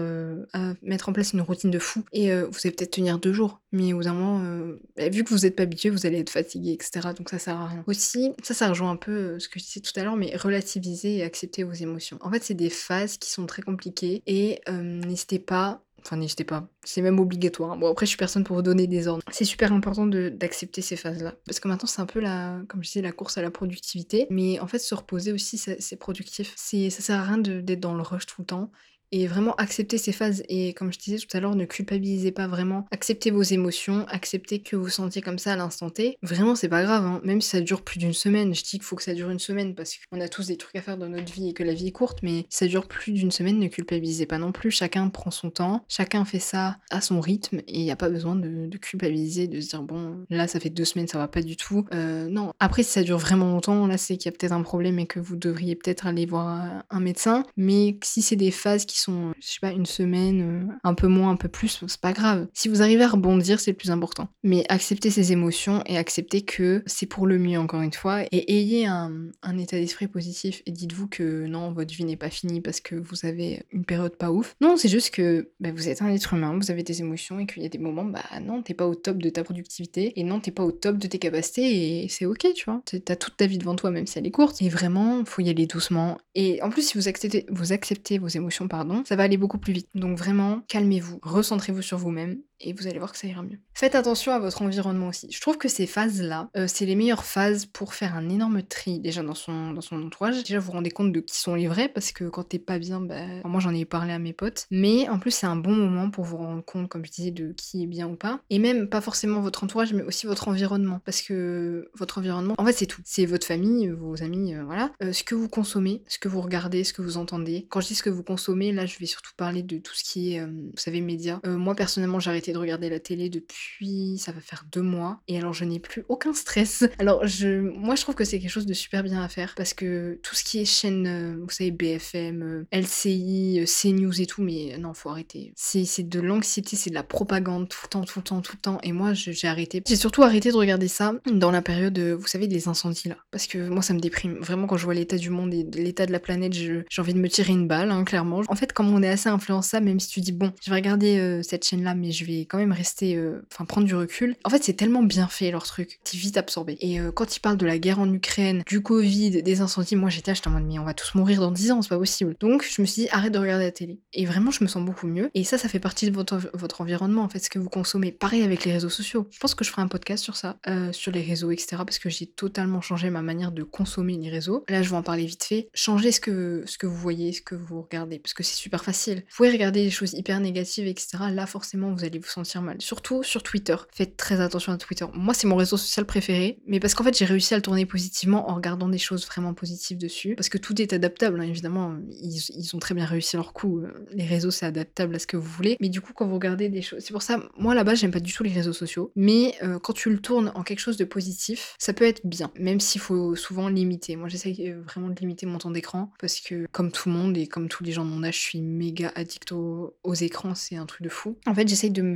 [0.52, 3.60] à mettre en place une routine de fou, et vous allez peut-être tenir deux jours,
[3.76, 6.30] mais au bout d'un moment, bah, vu que vous n'êtes pas habitué, vous allez être
[6.30, 7.08] fatigué, etc.
[7.16, 7.84] Donc ça sert à rien.
[7.86, 11.18] Aussi, ça, ça rejoint un peu ce que je disais tout à l'heure, mais relativiser
[11.18, 12.18] et accepter vos émotions.
[12.20, 16.68] En fait, c'est des phases qui sont très compliquées et n'hésitez pas Enfin, n'hésitez pas.
[16.84, 17.76] C'est même obligatoire.
[17.76, 19.24] Bon, après, je suis personne pour vous donner des ordres.
[19.32, 21.34] C'est super important d'accepter ces phases-là.
[21.46, 24.28] Parce que maintenant, c'est un peu la, comme je disais, la course à la productivité.
[24.30, 26.54] Mais en fait, se reposer aussi, c'est productif.
[26.56, 28.70] Ça sert à rien d'être dans le rush tout le temps
[29.12, 30.42] et vraiment accepter ces phases.
[30.48, 32.86] Et comme je disais tout à l'heure, ne culpabilisez pas vraiment.
[32.90, 36.18] Acceptez vos émotions, acceptez que vous sentiez comme ça à l'instant T.
[36.22, 37.20] Vraiment, c'est pas grave, hein.
[37.24, 38.54] même si ça dure plus d'une semaine.
[38.54, 40.76] Je dis qu'il faut que ça dure une semaine parce qu'on a tous des trucs
[40.76, 42.88] à faire dans notre vie et que la vie est courte, mais si ça dure
[42.88, 44.70] plus d'une semaine, ne culpabilisez pas non plus.
[44.70, 48.08] Chacun prend son temps, chacun fait ça à son rythme et il n'y a pas
[48.08, 51.42] besoin de, culpabiliser, de se dire bon, là ça fait deux semaines, ça va pas
[51.42, 51.86] du tout.
[51.94, 52.52] Euh, non.
[52.58, 55.06] Après, si ça dure vraiment longtemps, là c'est qu'il y a peut-être un problème et
[55.06, 57.44] que vous devriez peut-être aller voir un médecin.
[57.56, 61.08] Mais si c'est des phases qui sont, je sais pas, une semaine, euh, un peu
[61.08, 62.46] moins, un peu plus, c'est pas grave.
[62.52, 64.28] Si vous arrivez à rebondir, c'est le plus important.
[64.42, 68.22] Mais acceptez ces émotions et acceptez que c'est pour le mieux, encore une fois.
[68.32, 72.60] Et ayez un, état d'esprit positif et dites-vous que non, votre vie n'est pas finie
[72.60, 74.54] parce que vous avez une période pas ouf.
[74.60, 77.46] Non, c'est juste que bah, vous êtes un être humain, vous avez des émotions et
[77.46, 80.24] qu'il y a des moments, bah non, t'es pas au top de ta productivité et
[80.24, 82.82] non, t'es pas au top de tes capacités et c'est ok, tu vois.
[82.84, 84.60] T'as toute ta vie devant toi, même si elle est courte.
[84.62, 86.18] Et vraiment, faut y aller doucement.
[86.34, 89.58] Et en plus, si vous acceptez, vous acceptez vos émotions, pardon, ça va aller beaucoup
[89.58, 89.88] plus vite.
[89.94, 93.58] Donc vraiment, calmez-vous, recentrez-vous sur vous-même et vous allez voir que ça ira mieux.
[93.74, 95.28] Faites attention à votre environnement aussi.
[95.30, 99.00] Je trouve que ces phases-là, euh, c'est les meilleures phases pour faire un énorme tri
[99.00, 100.42] déjà dans son, dans son entourage.
[100.42, 102.78] Déjà, vous vous rendez compte de qui sont les vrais parce que quand t'es pas
[102.78, 104.66] bien, bah, moi j'en ai parlé à mes potes.
[104.70, 107.52] Mais en plus, c'est un bon moment pour vous rendre compte, comme je disais, de
[107.52, 108.40] qui est bien ou pas.
[108.50, 111.00] Et même pas forcément votre entourage, mais aussi votre environnement.
[111.04, 113.02] Parce que votre environnement, en fait, c'est tout.
[113.04, 114.90] C'est votre famille, vos amis, euh, voilà.
[115.02, 117.66] Euh, ce que vous consommez, ce que vous regardez, ce que vous entendez.
[117.68, 120.04] Quand je dis ce que vous consommez, là, je vais surtout parler de tout ce
[120.04, 121.40] qui est, vous savez, médias.
[121.44, 125.52] moi, personnellement, j'ai de regarder la télé depuis, ça va faire deux mois, et alors
[125.52, 126.84] je n'ai plus aucun stress.
[126.98, 129.74] Alors je, moi je trouve que c'est quelque chose de super bien à faire, parce
[129.74, 134.26] que tout ce qui est chaîne, euh, vous savez, BFM, euh, LCI, euh, CNews et
[134.26, 135.52] tout, mais non, faut arrêter.
[135.56, 138.60] C'est de l'anxiété, c'est de la propagande tout le temps, tout le temps, tout le
[138.60, 139.82] temps, et moi j'ai arrêté.
[139.86, 143.46] J'ai surtout arrêté de regarder ça dans la période, vous savez, des incendies là, parce
[143.46, 144.38] que moi ça me déprime.
[144.40, 147.18] Vraiment quand je vois l'état du monde et l'état de la planète, j'ai envie de
[147.18, 148.42] me tirer une balle, hein, clairement.
[148.48, 151.40] En fait, comme on est assez influençable, même si tu dis bon, je vais regarder
[151.42, 153.18] cette chaîne là, mais je vais quand même rester,
[153.52, 154.36] enfin prendre du recul.
[154.44, 156.76] En fait, c'est tellement bien fait leur truc, t'es vite absorbé.
[156.80, 160.10] Et euh, quand ils parlent de la guerre en Ukraine, du Covid, des incendies, moi
[160.10, 162.34] j'étais j'étais en mode mais on va tous mourir dans 10 ans, c'est pas possible.
[162.40, 164.00] Donc je me suis dit arrête de regarder la télé.
[164.12, 165.30] Et vraiment, je me sens beaucoup mieux.
[165.34, 168.12] Et ça, ça fait partie de votre, votre environnement en fait, ce que vous consommez.
[168.12, 169.28] Pareil avec les réseaux sociaux.
[169.30, 171.76] Je pense que je ferai un podcast sur ça, euh, sur les réseaux, etc.
[171.78, 174.64] Parce que j'ai totalement changé ma manière de consommer les réseaux.
[174.68, 175.68] Là, je vais en parler vite fait.
[175.74, 178.84] Changez ce que, ce que vous voyez, ce que vous regardez, parce que c'est super
[178.84, 179.18] facile.
[179.30, 181.18] Vous pouvez regarder des choses hyper négatives, etc.
[181.30, 182.76] Là, forcément, vous allez sentir mal.
[182.80, 183.76] Surtout sur Twitter.
[183.92, 185.04] Faites très attention à Twitter.
[185.14, 187.86] Moi, c'est mon réseau social préféré, mais parce qu'en fait, j'ai réussi à le tourner
[187.86, 190.34] positivement en regardant des choses vraiment positives dessus.
[190.36, 191.96] Parce que tout est adaptable, hein, évidemment.
[192.10, 193.82] Ils, ont très bien réussi leur coup.
[194.12, 195.76] Les réseaux, c'est adaptable à ce que vous voulez.
[195.80, 197.00] Mais du coup, quand vous regardez des choses.
[197.00, 199.12] C'est pour ça, moi, là-bas, j'aime pas du tout les réseaux sociaux.
[199.14, 202.50] Mais euh, quand tu le tournes en quelque chose de positif, ça peut être bien.
[202.58, 204.16] Même s'il faut souvent limiter.
[204.16, 206.12] Moi, j'essaie euh, vraiment de limiter mon temps d'écran.
[206.20, 208.42] Parce que, comme tout le monde et comme tous les gens de mon âge, je
[208.42, 210.54] suis méga addict aux, aux écrans.
[210.54, 211.38] C'est un truc de fou.
[211.46, 212.15] En fait, j'essaye de me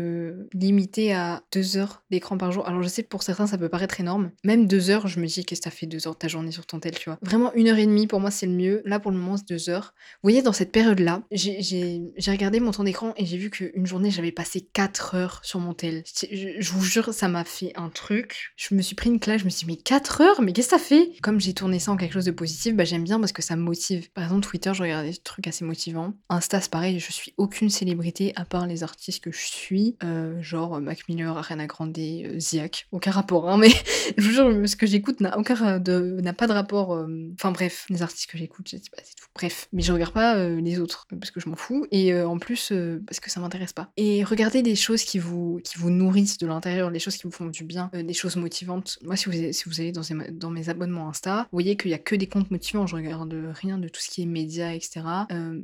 [0.52, 2.66] limiter à deux heures d'écran par jour.
[2.66, 4.30] Alors je sais pour certains ça peut paraître énorme.
[4.44, 6.52] Même deux heures, je me dis qu'est-ce que ça fait deux heures de ta journée
[6.52, 7.18] sur ton tel, tu vois?
[7.22, 8.82] Vraiment une heure et demie pour moi c'est le mieux.
[8.84, 9.94] Là pour le moment c'est deux heures.
[10.14, 14.10] Vous voyez dans cette période-là, j'ai regardé mon temps d'écran et j'ai vu qu'une journée
[14.10, 16.02] j'avais passé quatre heures sur mon tel.
[16.30, 18.52] Je, vous jure ça m'a fait un truc.
[18.56, 20.40] Je me suis pris une claque, je me suis dit mais quatre heures?
[20.42, 21.12] Mais qu'est-ce que ça fait?
[21.22, 23.56] Comme j'ai tourné ça en quelque chose de positif, bah j'aime bien parce que ça
[23.56, 24.10] me motive.
[24.12, 26.14] Par exemple Twitter je regardais des trucs assez motivants.
[26.28, 29.89] Insta c'est pareil, je suis aucune célébrité à part les artistes que je suis.
[30.02, 32.86] Euh, genre Mac Miller, Ariana Grande, euh, Ziak.
[32.92, 33.68] Aucun rapport, hein, mais
[34.18, 36.94] je vous jure, ce que j'écoute n'a aucun de, n'a pas de rapport.
[36.94, 39.26] Euh, enfin bref, les artistes que j'écoute, je sais pas, c'est tout.
[39.34, 42.38] Bref, mais je regarde pas euh, les autres parce que je m'en fous et en
[42.38, 42.72] plus
[43.06, 43.90] parce que ça m'intéresse pas.
[43.96, 47.30] Et regardez des choses qui vous qui vous nourrissent de l'intérieur, les choses qui vous
[47.30, 48.98] font du bien, des choses motivantes.
[49.02, 51.98] Moi, si vous si vous allez dans, mes abonnements Insta, vous voyez qu'il y a
[51.98, 52.86] que des comptes motivants.
[52.86, 55.02] Je regarde rien de tout ce qui est médias, etc.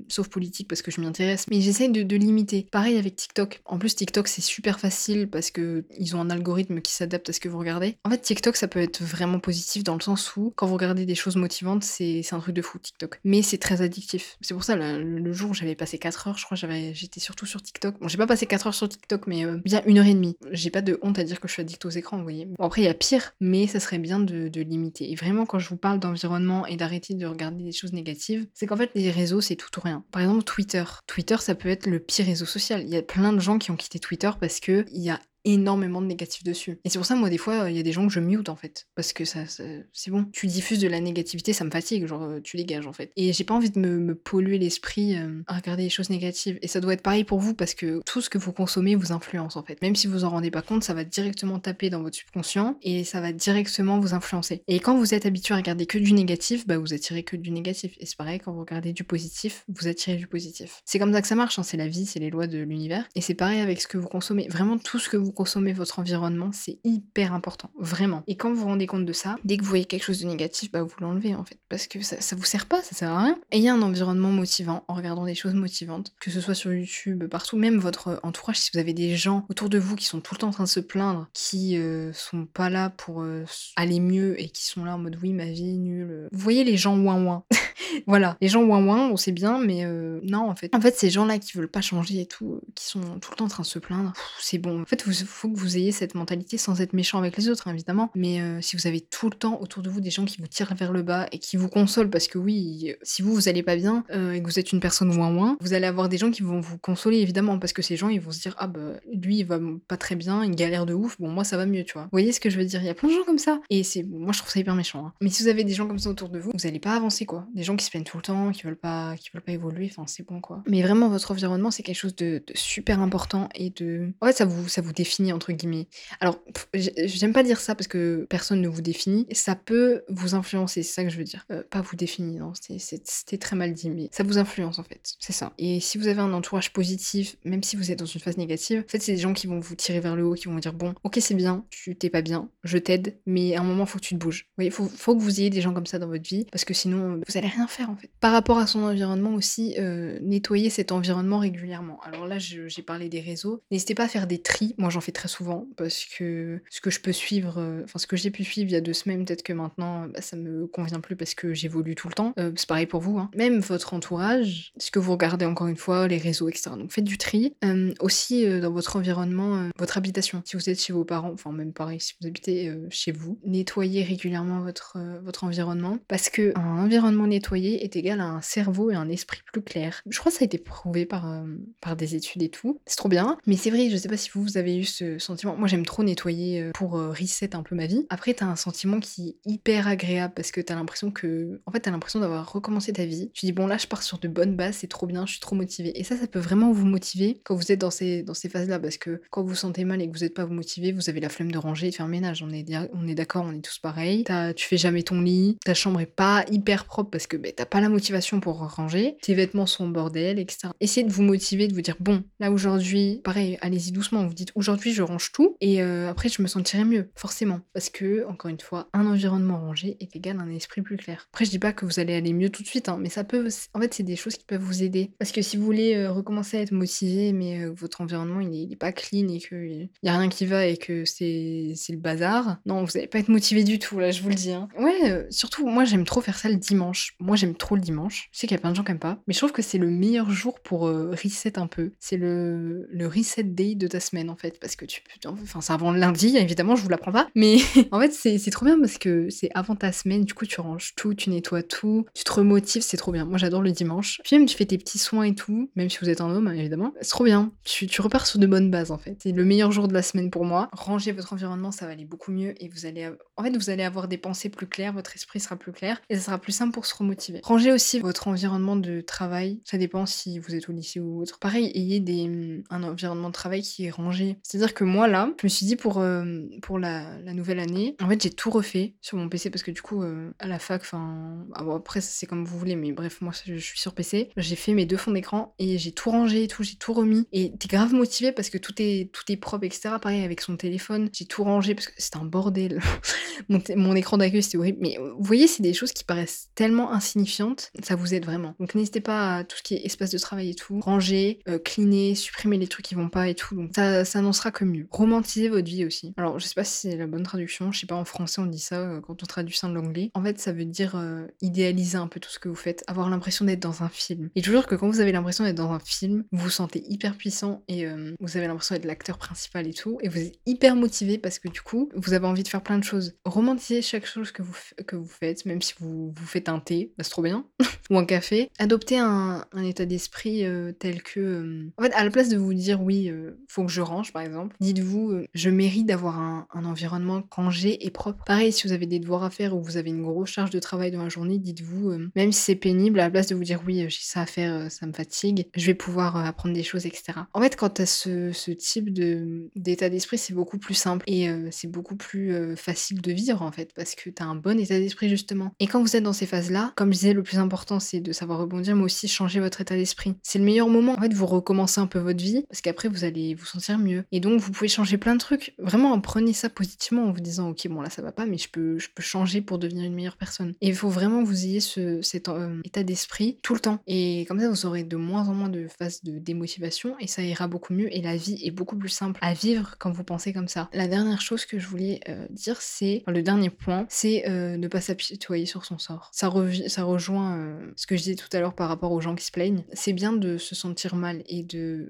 [0.09, 1.47] sauf politique parce que je m'y intéresse.
[1.51, 2.67] Mais j'essaie de, de limiter.
[2.71, 3.61] Pareil avec TikTok.
[3.65, 7.33] En plus, TikTok c'est super facile parce que ils ont un algorithme qui s'adapte à
[7.33, 7.99] ce que vous regardez.
[8.05, 11.05] En fait, TikTok, ça peut être vraiment positif dans le sens où, quand vous regardez
[11.05, 13.21] des choses motivantes, c'est un truc de fou, TikTok.
[13.25, 14.37] Mais c'est très addictif.
[14.41, 17.61] C'est pour ça, le, jour où j'avais passé 4 heures, je crois, j'étais surtout sur
[17.61, 17.99] TikTok.
[18.01, 20.37] Bon, j'ai pas passé 4 heures sur TikTok, mais euh, bien une heure et demie.
[20.53, 22.47] J'ai pas de honte à dire que je suis addict aux écrans, vous voyez.
[22.47, 25.11] Bon, après, il y a pire, mais ça serait bien de, de limiter.
[25.11, 28.67] Et vraiment, quand je vous parle d'environnement et d'arrêter de regarder des choses négatives, c'est
[28.67, 30.05] qu'en fait, les réseaux, c'est tout ou rien.
[30.11, 30.85] Par exemple, Twitter.
[31.07, 32.83] Twitter, ça peut être le pire réseau social.
[32.83, 35.19] Il y a plein de gens qui ont quitté Twitter parce que il y a
[35.47, 36.79] énormément de négatif dessus.
[36.85, 38.49] Et c'est pour ça, moi, des fois, il y a des gens que je mute,
[38.49, 38.87] en fait.
[38.95, 40.27] Parce que ça, c'est bon.
[40.33, 42.07] Tu diffuses de la négativité, ça me fatigue.
[42.07, 43.13] Genre, euh, tu dégages, en fait.
[43.17, 46.59] Et j'ai pas envie de me, me polluer l'esprit euh, à regarder les choses négatives.
[46.63, 49.13] Et ça doit être pareil pour vous parce que tout ce que vous consommez vous
[49.13, 49.81] influence, en fait.
[49.83, 53.05] Même si vous en rendez pas compte, ça va directement taper dans votre subconscient et
[53.05, 54.63] ça va directement vous influencer.
[54.67, 57.51] Et quand vous êtes habitué à regarder que du négatif, bah vous attirez que du
[57.51, 57.95] négatif.
[58.01, 60.83] Et c'est pareil, quand vous regardez du positif, vous attirez du positif.
[60.85, 63.09] C'est comme ça que ça marche, hein, c'est la vie, c'est les lois de l'univers.
[63.15, 64.49] Et c'est pareil avec ce que vous consommez.
[64.49, 67.71] Vraiment, tout ce que vous consommez, votre environnement, c'est hyper important.
[67.79, 68.23] Vraiment.
[68.27, 70.27] Et quand vous vous rendez compte de ça, dès que vous voyez quelque chose de
[70.27, 71.59] négatif, bah vous l'enlevez en fait.
[71.69, 73.39] Parce que ça, ça vous sert pas, ça sert à rien.
[73.53, 77.57] Ayez un environnement motivant en regardant des choses motivantes, que ce soit sur YouTube, partout,
[77.57, 80.39] même votre entourage, si vous avez des gens autour de vous qui sont tout le
[80.39, 83.45] temps en train de se plaindre, qui euh, sont pas là pour euh,
[83.77, 86.29] aller mieux et qui sont là en mode oui, ma vie est nulle.
[86.33, 87.45] Vous voyez les gens ouin ouin.
[88.07, 90.75] voilà, les gens ouin ouin, on sait bien, mais euh, non, en fait.
[90.75, 93.45] En fait, ces gens-là qui veulent pas changer et tout, qui sont tout le temps
[93.45, 94.83] en train de se plaindre, c'est bon.
[94.83, 97.69] En fait, il faut que vous ayez cette mentalité sans être méchant avec les autres,
[97.69, 98.11] hein, évidemment.
[98.15, 100.47] Mais euh, si vous avez tout le temps autour de vous des gens qui vous
[100.47, 103.63] tirent vers le bas et qui vous consolent, parce que oui, si vous, vous allez
[103.63, 106.19] pas bien euh, et que vous êtes une personne ouin ouin, vous allez avoir des
[106.19, 108.67] gens qui vont vous consoler, évidemment, parce que ces gens, ils vont se dire, ah
[108.67, 109.59] bah, lui, il va
[109.89, 112.05] pas très bien, il galère de ouf, bon, moi, ça va mieux, tu vois.
[112.05, 112.81] Vous voyez ce que je veux dire?
[112.81, 113.61] Il y a plein de gens comme ça.
[113.71, 115.07] Et c'est, moi, je trouve ça hyper méchant.
[115.07, 115.13] hein.
[115.21, 117.27] Mais si vous avez des gens comme ça autour de vous, vous allez pas avancer,
[117.27, 117.47] quoi.
[117.55, 119.89] Des gens qui se plaignent tout le temps, qui veulent pas, qui veulent pas évoluer,
[119.91, 120.63] enfin, c'est bon, quoi.
[120.69, 124.13] Mais vraiment, votre environnement, c'est quelque chose de, super important et de.
[124.25, 125.89] Fait, ça vous, ça vous définit, entre guillemets.
[126.21, 126.41] Alors,
[126.75, 129.27] j'aime pas dire ça parce que personne ne vous définit.
[129.33, 131.45] Ça peut vous influencer, c'est ça que je veux dire.
[131.51, 135.15] Euh, pas vous définir, non, c'était- très mal dit, mais ça vous influence, en fait.
[135.19, 135.53] C'est ça.
[135.59, 138.85] Et si vous avez un entourage positif, même si vous êtes dans une phase négative,
[138.87, 140.61] en fait, c'est des gens qui vont vous tirer vers le haut, qui vont vous
[140.61, 143.87] dire Bon, ok, c'est bien, tu t'es pas bien, je t'aide, mais à un moment,
[143.87, 144.49] faut que tu te bouges.
[144.57, 147.13] Voyez, faut, que vous ayez des gens comme ça dans votre vie, parce que sinon,
[147.17, 148.11] euh, vous allez rien faire, en fait.
[148.21, 152.01] Par rapport à son environnement aussi, euh, nettoyer cet environnement régulièrement.
[152.03, 153.63] Alors là, j'ai parlé des réseaux.
[153.71, 154.75] N'hésitez pas à faire des tris.
[154.79, 158.07] Moi, j'en fais très souvent, parce que ce que je peux suivre, euh, enfin, ce
[158.07, 160.67] que j'ai pu suivre il y a deux semaines, peut-être que maintenant, bah, ça me
[160.67, 162.33] convient plus parce que j'évolue tout le temps.
[162.39, 163.31] Euh, c'est pareil pour vous, hein.
[163.37, 166.71] Même votre entourage, ce que vous regardez encore une fois, les réseaux, etc.
[166.79, 167.55] Donc faites du tri.
[167.65, 170.43] Euh, aussi, euh, dans votre environnement, euh, votre habitation.
[170.45, 173.39] Si vous êtes chez vos parents, enfin même pareil, si vous habitez euh, chez vous,
[173.45, 178.41] nettoyez régulièrement votre, euh, votre environnement parce que un environnement nettoyé est égal à un
[178.41, 180.03] cerveau et un esprit plus clair.
[180.09, 181.45] Je crois que ça a été prouvé par, euh,
[181.81, 182.81] par des études et tout.
[182.87, 183.37] C'est trop bien.
[183.47, 185.57] Mais c'est vrai, je sais pas si vous, vous avez eu ce sentiment.
[185.57, 188.07] Moi, j'aime trop nettoyer euh, pour euh, reset un peu ma vie.
[188.11, 191.61] Après, t'as un sentiment qui est hyper agréable parce que t'as l'impression que.
[191.67, 193.31] En fait, t'as l'impression d'avoir recommencé ta vie.
[193.35, 195.41] Tu dis, bon, là, je pars sur de bonnes bases, c'est trop bien, je suis
[195.41, 195.99] trop motivée.
[195.99, 198.79] Et ça, ça peut vraiment vous motiver quand vous êtes dans ces, dans ces phases-là
[198.79, 201.29] parce que quand vous sentez mal et que vous n'êtes pas motivé, vous avez la
[201.29, 202.43] flemme de ranger et de faire ménage.
[202.43, 204.25] On est, on est d'accord, on est tous pareils.
[204.25, 207.53] T'as- Tu fais jamais ton lit, ta chambre est pas hyper propre parce que ben,
[207.55, 210.69] t'as pas la motivation pour ranger, tes vêtements sont bordel, etc.
[210.81, 214.53] Essayez de vous motiver, de vous dire, bon, là aujourd'hui, pareil, allez-y doucement, vous dites,
[214.55, 217.61] aujourd'hui, je range tout et euh, après, je me sentirai mieux, forcément.
[217.73, 221.29] Parce que, encore une fois, un environnement rangé est égal à un esprit plus clair.
[221.33, 223.25] Après, je dis pas que vous allez aller mieux tout de suite, hein, mais ça
[223.25, 225.13] peut, en fait, c'est des choses qui peuvent vous aider.
[225.19, 228.73] Parce que si vous voulez euh, recommencer à être motivé, mais euh, votre environnement, il
[228.73, 232.59] est, pas clean et qu'il y a rien qui va et que c'est le bazar,
[232.67, 234.53] non, vous allez pas être motivé du tout, là, je vous le dis.
[234.53, 234.69] hein.
[234.79, 237.15] Ouais, surtout, moi, j'aime trop faire ça le dimanche.
[237.21, 238.29] Moi, j'aime trop le dimanche.
[238.33, 239.63] Je sais qu'il y a plein de gens qui aiment pas, mais je trouve que
[239.63, 241.93] c'est le meilleur jour pour reset un peu.
[241.99, 245.29] C'est le, le reset day de ta semaine, en fait, parce que tu peux...
[245.29, 247.59] Enfin, c'est avant le lundi, évidemment, je vous l'apprends pas, mais
[247.93, 250.95] en fait, c'est trop bien parce que c'est avant ta semaine, du coup, tu ranges
[250.97, 253.25] tout, tu nettoies tout, tu te remotives, c'est trop bien.
[253.25, 254.21] Moi, j'adore le dimanche.
[254.25, 256.49] Puis même, tu fais tes petits soins et tout, même si vous êtes un homme,
[256.49, 256.93] hein, évidemment.
[257.01, 257.53] C'est trop bien.
[257.65, 259.17] Tu, repars sur de bonnes bases, en fait.
[259.23, 260.69] C'est le meilleur jour de la semaine pour moi.
[260.73, 263.09] Ranger votre environnement, ça va aller beaucoup mieux et vous allez...
[263.37, 266.17] En fait, vous allez avoir des pensées plus claires, votre esprit sera plus clair et
[266.17, 267.41] ça sera plus simple pour se remotiver.
[267.45, 269.61] Rangez aussi votre environnement de travail.
[269.65, 271.39] Ça dépend si vous êtes au lycée ou autre.
[271.39, 274.39] Pareil, ayez des, hum, un environnement de travail qui est rangé.
[274.57, 276.25] C'est-à-dire que moi, là, je me suis dit pour, euh,
[276.63, 279.83] pour la, nouvelle année, en fait, j'ai tout refait sur mon PC parce que du
[279.83, 283.33] coup, euh, à la fac, enfin, ah après, c'est comme vous voulez, mais bref, moi,
[283.45, 284.31] je, suis sur PC.
[284.39, 287.27] J'ai fait mes deux fonds d'écran et j'ai tout rangé et tout, j'ai tout remis.
[287.33, 289.91] Et t'es grave motivé parce que tout est, tout est propre, etc.
[290.01, 292.81] Pareil avec son téléphone, j'ai tout rangé parce que c'était un bordel.
[293.51, 294.79] mon, mon écran d'accueil, c'était horrible.
[294.81, 298.55] Mais euh, vous voyez, c'est des choses qui paraissent tellement insignifiantes, ça vous aide vraiment.
[298.59, 302.15] Donc n'hésitez pas à tout ce qui est espace de travail et tout, ranger, cleaner,
[302.15, 303.55] supprimer les trucs qui vont pas et tout.
[303.55, 304.87] Donc ça, ça n'en sera que mieux.
[304.91, 306.15] Romantiser votre vie aussi.
[306.17, 308.47] Alors je sais pas si c'est la bonne traduction, je sais pas en français on
[308.47, 310.11] dit ça euh, quand on traduit ça de l'anglais.
[310.15, 313.11] En fait, ça veut dire euh, idéaliser un peu tout ce que vous faites, avoir
[313.11, 314.31] l'impression d'être dans un film.
[314.35, 317.17] Et toujours que quand vous avez l'impression d'être dans un film, vous vous sentez hyper
[317.17, 320.77] puissant et euh, vous avez l'impression d'être l'acteur principal et tout, et vous êtes hyper
[320.77, 323.15] motivé parce que du coup, vous avez envie de faire plein de choses.
[323.25, 324.55] Romantisez chaque chose que vous,
[324.87, 327.47] que vous faites, même si vous, vous faites un thé, bah, c'est trop bien,
[327.91, 328.51] ou un café.
[328.59, 330.45] Adoptez un, un état d'esprit
[330.79, 331.67] tel que...
[331.77, 333.11] En fait, à la place de vous dire oui,
[333.49, 337.91] faut que je range par exemple, Dites-vous, euh, je mérite d'avoir un, environnement rangé et
[337.91, 338.25] propre.
[338.25, 340.59] Pareil, si vous avez des devoirs à faire ou vous avez une grosse charge de
[340.59, 343.45] travail dans la journée, dites-vous, euh, même si c'est pénible, à la place de vous
[343.45, 346.63] dire oui, euh, j'ai ça à faire, ça me fatigue, je vais pouvoir apprendre des
[346.63, 347.21] choses, etc.
[347.35, 351.29] En fait, quand tu as ce, ce type d'état d'esprit, c'est beaucoup plus simple et
[351.51, 354.79] c'est beaucoup plus facile de vivre en fait, parce que tu as un bon état
[354.79, 355.53] d'esprit justement.
[355.61, 358.13] Et quand vous êtes dans ces phases-là, comme je disais, le plus important c'est de
[358.13, 360.15] savoir rebondir, mais aussi changer votre état d'esprit.
[360.23, 360.95] C'est le meilleur moment.
[360.95, 364.05] En fait, vous recommencez un peu votre vie, parce qu'après vous allez vous sentir mieux.
[364.37, 365.55] Vous pouvez changer plein de trucs.
[365.59, 368.49] Vraiment, prenez ça positivement en vous disant, ok, bon là ça va pas, mais je
[368.49, 370.55] peux, je peux changer pour devenir une meilleure personne.
[370.61, 373.79] Et il faut vraiment que vous ayez ce, cet euh, état d'esprit tout le temps.
[373.87, 377.23] Et comme ça, vous aurez de moins en moins de phases de démotivation et ça
[377.23, 377.95] ira beaucoup mieux.
[377.95, 380.69] Et la vie est beaucoup plus simple à vivre quand vous pensez comme ça.
[380.73, 384.69] La dernière chose que je voulais euh, dire, c'est le dernier point, c'est euh, ne
[384.69, 386.11] pas s'apitoyer sur son sort.
[386.13, 386.33] Ça,
[386.67, 389.25] ça rejoint euh, ce que je disais tout à l'heure par rapport aux gens qui
[389.25, 389.65] se plaignent.
[389.73, 391.47] C'est bien de se sentir mal et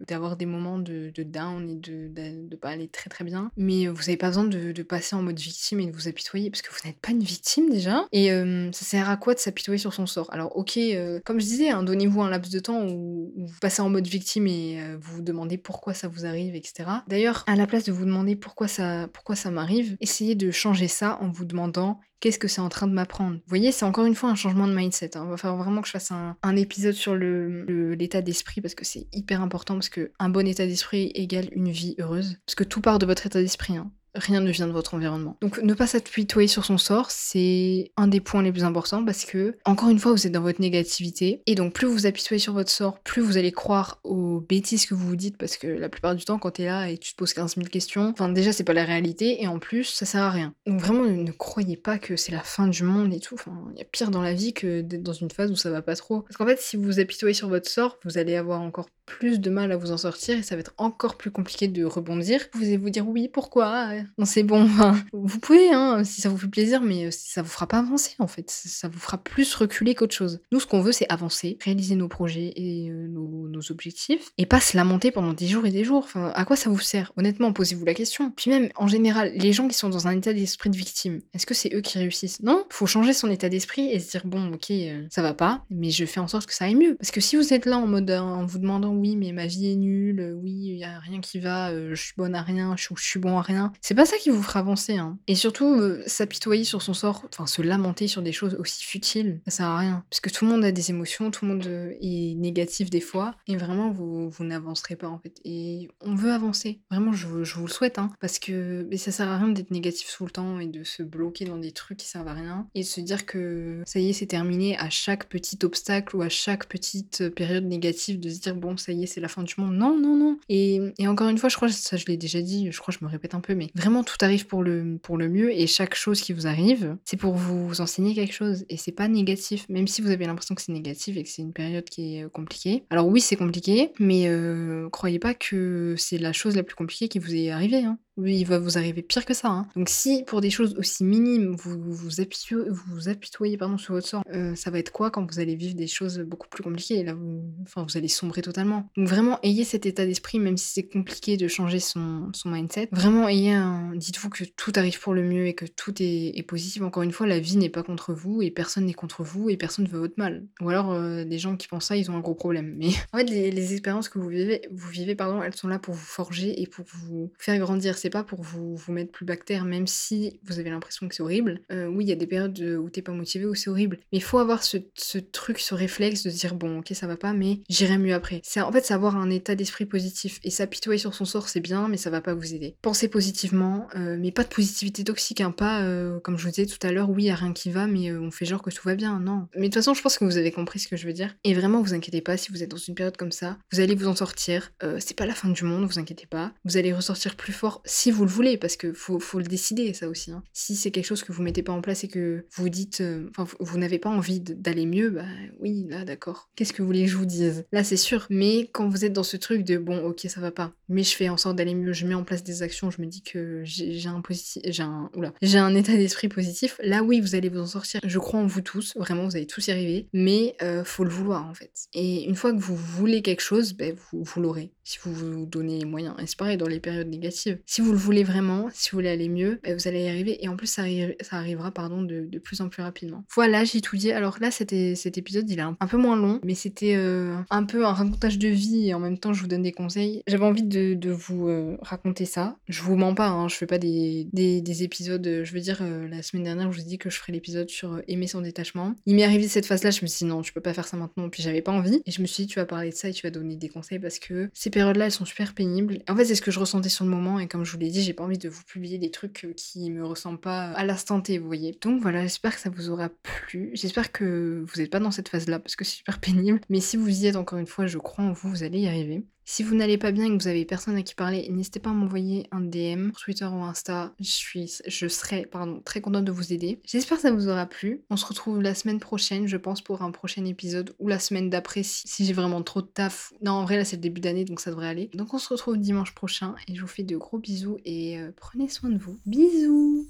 [0.06, 3.50] d'avoir des moments de, de down et de, de, de pas aller très très bien.
[3.56, 6.62] Mais vous n'avez pas besoin de, passer en mode victime et de vous apitoyer parce
[6.62, 8.04] que vous n'êtes pas une victime déjà.
[8.12, 10.32] Et euh, ça sert à quoi de s'apitoyer sur son sort?
[10.32, 13.58] Alors ok, euh, comme je disais, hein, donnez-vous un laps de temps où, où vous
[13.60, 16.88] passez en mode victime et euh, vous vous demandez pourquoi ça vous arrive, etc.
[17.08, 20.88] D'ailleurs, à la place de vous demander pourquoi ça, pourquoi ça m'arrive, essayez de changer
[20.88, 23.36] ça en vous demandant qu'est-ce que c'est en train de m'apprendre.
[23.36, 25.16] Vous voyez, c'est encore une fois un changement de mindset.
[25.16, 25.22] hein.
[25.26, 29.06] Il va falloir vraiment que je fasse un, épisode sur l'état d'esprit parce que c'est
[29.12, 32.38] hyper important parce que un bon état d'esprit égale une vie heureuse.
[32.46, 33.76] Parce que tout part de votre état d'esprit.
[33.76, 33.90] hein.
[34.16, 35.36] Rien ne vient de votre environnement.
[35.40, 39.24] Donc ne pas s'apitoyer sur son sort, c'est un des points les plus importants parce
[39.24, 41.42] que, encore une fois, vous êtes dans votre négativité.
[41.46, 44.86] Et donc plus vous vous apitoyez sur votre sort, plus vous allez croire aux bêtises
[44.86, 47.12] que vous vous dites parce que la plupart du temps, quand t'es là et tu
[47.12, 50.06] te poses 15 000 questions, enfin déjà c'est pas la réalité et en plus ça
[50.06, 50.54] sert à rien.
[50.66, 53.34] Donc vraiment ne, croyez pas que c'est la fin du monde et tout.
[53.34, 55.70] Enfin, il y a pire dans la vie que d'être dans une phase où ça
[55.70, 56.22] va pas trop.
[56.22, 59.40] Parce qu'en fait, si vous vous apitoyez sur votre sort, vous allez avoir encore plus
[59.40, 62.40] de mal à vous en sortir et ça va être encore plus compliqué de rebondir.
[62.52, 63.92] Vous allez vous dire oui, pourquoi?
[64.18, 64.68] Non, c'est bon.
[65.12, 68.14] vous pouvez, hein, si ça vous fait plaisir, mais euh, ça vous fera pas avancer
[68.18, 68.50] en fait.
[68.50, 70.40] Ça vous fera plus reculer qu'autre chose.
[70.52, 73.36] Nous, ce qu'on veut, c'est avancer, réaliser nos projets et euh, nos,
[73.70, 76.04] objectifs et pas se lamenter pendant des jours et des jours.
[76.04, 77.12] Enfin, à quoi ça vous sert?
[77.16, 78.30] Honnêtement, posez-vous la question.
[78.36, 81.46] Puis même, en général, les gens qui sont dans un état d'esprit de victime, est-ce
[81.46, 82.42] que c'est eux qui réussissent?
[82.42, 85.64] Non, faut changer son état d'esprit et se dire bon, ok, euh, ça va pas,
[85.70, 86.96] mais je fais en sorte que ça aille mieux.
[86.96, 89.72] Parce que si vous êtes là en mode en vous demandant oui, mais ma vie
[89.72, 92.42] est nulle, euh, oui, il y a rien qui va, euh, je suis bonne à
[92.42, 94.96] rien, je, suis bon à rien, c'est pas ça qui vous fera avancer.
[94.96, 95.18] Hein.
[95.26, 99.40] Et surtout, euh, s'apitoyer sur son sort, enfin se lamenter sur des choses aussi futiles,
[99.46, 100.04] ça sert à rien.
[100.10, 103.34] Parce que tout le monde a des émotions, tout le monde est négatif des fois,
[103.46, 105.34] et vraiment vous, vous n'avancerez pas en fait.
[105.44, 109.28] Et on veut avancer, vraiment, je, vous- le souhaite, hein, parce que mais ça sert
[109.28, 112.06] à rien d'être négatif tout le temps et de se bloquer dans des trucs qui
[112.06, 115.28] servent à rien, et de se dire que ça y est, c'est terminé à chaque
[115.28, 119.06] petit obstacle ou à chaque petite période négative, de se dire bon, ça y est,
[119.06, 119.74] c'est la fin du monde.
[119.74, 120.38] Non, non, non.
[120.48, 123.04] Et, et encore une fois, je crois, ça je l'ai déjà dit, je crois je
[123.04, 125.94] me répète un peu, mais vraiment tout arrive pour le, pour le mieux, et chaque
[125.94, 129.88] chose qui vous arrive, c'est pour vous enseigner quelque chose, et c'est pas négatif, même
[129.88, 132.28] si vous avez l'impression que c'est négatif et que c'est une période qui est euh,
[132.28, 132.84] compliquée.
[132.90, 137.08] Alors oui, c'est compliqué, mais euh, croyez pas que c'est la chose la plus compliquée
[137.08, 137.84] qui vous est arrivée.
[137.84, 137.98] Hein.
[138.16, 139.48] Oui, il va vous arriver pire que ça.
[139.48, 139.68] hein.
[139.76, 144.54] Donc si pour des choses aussi minimes, vous vous, apitoyez, pardon, sur votre sort, euh,
[144.54, 147.04] ça va être quoi quand vous allez vivre des choses beaucoup plus compliquées?
[147.04, 148.88] Là, vous, enfin, vous allez sombrer totalement.
[148.96, 152.88] Donc vraiment, ayez cet état d'esprit, même si c'est compliqué de changer son, mindset.
[152.92, 153.94] Vraiment, ayez un...
[153.94, 156.82] Dites-vous que tout arrive pour le mieux et que tout est, positif.
[156.82, 159.56] Encore une fois, la vie n'est pas contre vous et personne n'est contre vous et
[159.56, 160.46] personne ne veut votre mal.
[160.60, 162.76] Ou alors, euh, les gens qui pensent ça, ils ont un gros problème.
[162.78, 165.78] Mais en fait, les, les expériences que vous vivez, vous vivez, pardon, elles sont là
[165.78, 167.98] pour vous forger et pour vous faire grandir.
[168.06, 171.24] C'est pas pour vous, vous mettre plus bactère, même si vous avez l'impression que c'est
[171.24, 171.62] horrible.
[171.72, 173.98] Euh, oui, il y a des périodes où t'es pas motivé, où c'est horrible.
[174.12, 174.78] Mais il faut avoir ce,
[175.18, 178.40] truc, ce réflexe de dire bon, ok, ça va pas, mais j'irai mieux après.
[178.44, 181.58] C'est en fait, c'est avoir un état d'esprit positif et s'apitoyer sur son sort, c'est
[181.58, 182.76] bien, mais ça va pas vous aider.
[182.80, 186.66] Pensez positivement, euh, mais pas de positivité toxique, hein, pas euh, comme je vous disais
[186.66, 188.70] tout à l'heure, oui, y a rien qui va, mais euh, on fait genre que
[188.70, 189.18] tout va bien.
[189.18, 189.48] Non.
[189.54, 191.34] Mais de toute façon, je pense que vous avez compris ce que je veux dire.
[191.44, 193.94] Et vraiment, vous inquiétez pas si vous êtes dans une période comme ça, vous allez
[193.94, 194.72] vous en sortir.
[194.82, 196.52] Euh, c'est pas la fin du monde, vous inquiétez pas.
[196.64, 199.94] Vous allez ressortir plus fort si vous le voulez, parce que faut, faut le décider,
[199.94, 200.30] ça aussi.
[200.30, 200.44] hein.
[200.52, 203.30] Si c'est quelque chose que vous mettez pas en place et que vous dites, euh,
[203.30, 205.24] enfin, vous, n'avez pas envie d'aller mieux, bah
[205.60, 206.50] oui, là, d'accord.
[206.56, 207.64] Qu'est-ce que vous voulez que je vous dise?
[207.72, 208.26] Là, c'est sûr.
[208.28, 211.16] Mais quand vous êtes dans ce truc de bon, ok, ça va pas, mais je
[211.16, 213.62] fais en sorte d'aller mieux, je mets en place des actions, je me dis que
[213.64, 216.78] j'ai un positif, j'ai un, j'ai un état d'esprit positif.
[216.82, 218.02] Là, oui, vous allez vous en sortir.
[218.04, 220.10] Je crois en vous tous, vraiment, vous allez tous y arriver.
[220.12, 221.72] Mais euh, faut le vouloir en fait.
[221.94, 223.74] Et une fois que vous voulez quelque chose,
[224.12, 224.70] vous, vous l'aurez.
[224.86, 226.14] Si vous vous donnez les moyens.
[226.22, 227.58] Et c'est pareil dans les périodes négatives.
[227.66, 230.44] Si vous le voulez vraiment, si vous voulez aller mieux, bah, vous allez y arriver.
[230.44, 230.84] Et en plus, ça,
[231.22, 233.24] ça arrivera pardon, de, de, plus en plus rapidement.
[233.34, 234.12] Voilà, j'ai tout dit.
[234.12, 237.84] Alors là, cet épisode, il est un, peu moins long, mais c'était euh, un peu
[237.84, 240.22] un racontage de vie et en même temps, je vous donne des conseils.
[240.28, 242.56] J'avais envie de, vous euh, raconter ça.
[242.68, 245.42] Je vous mens pas, hein, je fais pas des, des, des, épisodes.
[245.42, 247.70] Je veux dire, euh, la semaine dernière, je vous ai dit que je ferais l'épisode
[247.70, 248.94] sur aimer son détachement.
[249.04, 250.96] Il m'est arrivé cette phase-là, je me suis dit non, tu peux pas faire ça
[250.96, 251.28] maintenant.
[251.28, 252.02] Puis j'avais pas envie.
[252.06, 253.68] Et je me suis dit, tu vas parler de ça et tu vas donner des
[253.68, 256.02] conseils parce que ces périodes-là, elles sont super pénibles.
[256.06, 257.38] En fait, c'est ce que je ressentais sur le moment.
[257.38, 259.90] Et comme je vous l'ai dit, j'ai pas envie de vous publier des trucs qui
[259.90, 261.78] me ressemblent pas à l'instant T, vous voyez.
[261.80, 263.70] Donc voilà, j'espère que ça vous aura plu.
[263.72, 266.60] J'espère que vous n'êtes pas dans cette phase-là parce que c'est super pénible.
[266.68, 268.86] Mais si vous y êtes, encore une fois, je crois en vous, vous allez y
[268.86, 269.24] arriver.
[269.48, 271.90] Si vous n'allez pas bien et que vous avez personne à qui parler, n'hésitez pas
[271.90, 274.12] à m'envoyer un DM sur Twitter ou Insta.
[274.18, 276.80] Je, suis, je serai pardon, très contente de vous aider.
[276.84, 278.02] J'espère que ça vous aura plu.
[278.10, 281.48] On se retrouve la semaine prochaine, je pense, pour un prochain épisode ou la semaine
[281.48, 283.32] d'après si, j'ai vraiment trop de taf.
[283.40, 285.10] Non, en vrai, là, c'est le début d'année, donc ça devrait aller.
[285.14, 288.32] Donc, on se retrouve dimanche prochain et je vous fais de gros bisous et euh,
[288.34, 289.16] prenez soin de vous.
[289.26, 290.08] Bisous